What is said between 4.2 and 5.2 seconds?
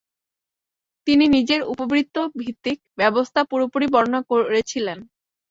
করেছিলেন।